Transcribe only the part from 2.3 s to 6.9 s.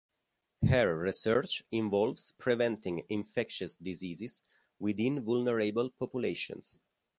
preventing infectious diseases within vulnerable populations.